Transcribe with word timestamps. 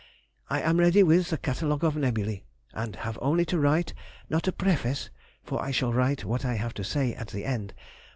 I 0.49 0.61
am 0.61 0.79
ready 0.79 1.03
with 1.03 1.29
the 1.29 1.37
Catalogue 1.37 1.83
of 1.83 1.93
Nebulæ, 1.93 2.41
and 2.73 2.95
have 2.95 3.19
only 3.21 3.45
to 3.45 3.59
write, 3.59 3.93
not 4.31 4.47
a 4.47 4.51
Preface, 4.51 5.11
for 5.43 5.61
I 5.61 5.69
shall 5.69 5.93
write 5.93 6.25
what 6.25 6.43
I 6.43 6.55
have 6.55 6.73
to 6.73 6.83
say 6.83 7.13
at 7.13 7.27
the 7.27 7.45
end.... 7.45 7.75